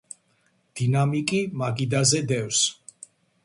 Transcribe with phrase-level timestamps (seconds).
[0.79, 2.67] დინამიკი მაგიდაზე დევს